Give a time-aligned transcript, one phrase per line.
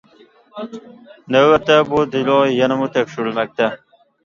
[1.35, 3.71] نۆۋەتتە، بۇ دېلو يەنىمۇ تەكشۈرۈلمەكتە.